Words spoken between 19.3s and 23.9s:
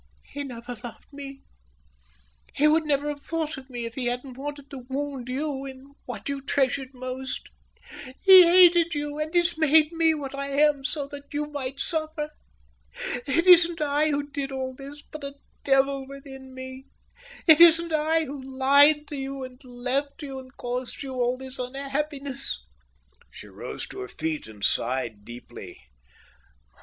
and left you and caused you all this unhappiness." She rose